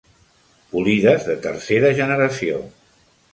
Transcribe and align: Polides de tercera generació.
Polides 0.71 1.27
de 1.27 1.35
tercera 1.43 1.93
generació. 2.01 2.59